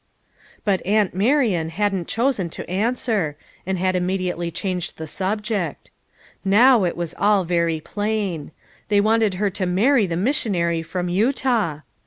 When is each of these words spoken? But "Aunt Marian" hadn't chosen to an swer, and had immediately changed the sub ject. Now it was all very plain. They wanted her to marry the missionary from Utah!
But 0.65 0.83
"Aunt 0.83 1.13
Marian" 1.13 1.69
hadn't 1.69 2.07
chosen 2.07 2.49
to 2.57 2.67
an 2.67 2.95
swer, 2.95 3.35
and 3.67 3.77
had 3.77 3.95
immediately 3.95 4.49
changed 4.49 4.97
the 4.97 5.05
sub 5.05 5.43
ject. 5.43 5.91
Now 6.43 6.85
it 6.85 6.97
was 6.97 7.13
all 7.19 7.43
very 7.43 7.79
plain. 7.79 8.51
They 8.87 8.99
wanted 8.99 9.35
her 9.35 9.51
to 9.51 9.67
marry 9.67 10.07
the 10.07 10.17
missionary 10.17 10.81
from 10.81 11.07
Utah! 11.07 11.81